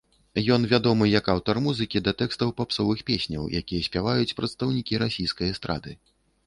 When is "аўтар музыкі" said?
1.33-2.01